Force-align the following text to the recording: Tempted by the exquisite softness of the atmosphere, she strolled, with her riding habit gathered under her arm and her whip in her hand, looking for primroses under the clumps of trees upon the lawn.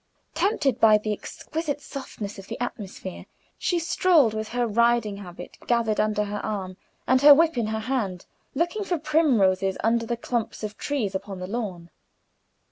Tempted 0.33 0.79
by 0.79 0.97
the 0.97 1.13
exquisite 1.13 1.79
softness 1.79 2.39
of 2.39 2.47
the 2.47 2.59
atmosphere, 2.59 3.27
she 3.59 3.77
strolled, 3.77 4.33
with 4.33 4.47
her 4.47 4.65
riding 4.65 5.17
habit 5.17 5.59
gathered 5.67 5.99
under 5.99 6.23
her 6.23 6.43
arm 6.43 6.77
and 7.05 7.21
her 7.21 7.35
whip 7.35 7.55
in 7.55 7.67
her 7.67 7.81
hand, 7.81 8.25
looking 8.55 8.83
for 8.83 8.97
primroses 8.97 9.77
under 9.83 10.07
the 10.07 10.17
clumps 10.17 10.63
of 10.63 10.75
trees 10.75 11.13
upon 11.13 11.37
the 11.37 11.45
lawn. 11.45 11.91